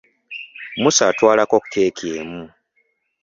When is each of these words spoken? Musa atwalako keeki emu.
Musa 0.81 1.03
atwalako 1.09 1.57
keeki 1.71 2.07
emu. 2.19 2.43